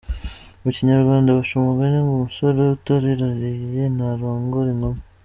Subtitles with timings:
[0.63, 5.01] Mu kinayrwanda baca umugani ngo umusore utiraririye ntarongora inkumi.